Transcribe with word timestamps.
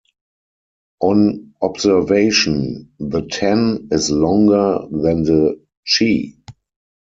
On 1.01 1.53
observation, 1.61 2.91
the 2.97 3.21
Ten 3.27 3.89
is 3.91 4.09
longer 4.09 4.79
than 4.89 5.21
the 5.21 5.61
Chi. 5.85 6.37